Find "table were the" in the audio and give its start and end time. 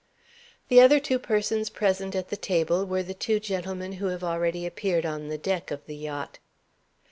2.35-3.13